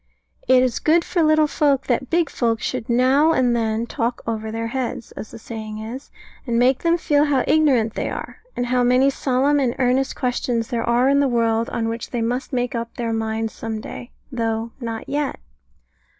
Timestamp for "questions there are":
10.15-11.07